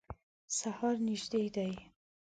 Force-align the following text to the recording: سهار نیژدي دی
سهار 0.59 0.95
نیژدي 1.07 1.45
دی 1.55 1.71